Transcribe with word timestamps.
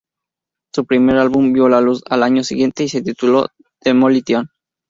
Su 0.73 0.85
primer 0.87 1.17
álbum 1.19 1.53
vio 1.53 1.69
la 1.69 1.79
luz 1.79 2.01
al 2.09 2.23
año 2.23 2.43
siguiente, 2.43 2.85
y 2.85 2.89
se 2.89 3.03
tituló 3.03 3.49
"Demolition". 3.83 4.49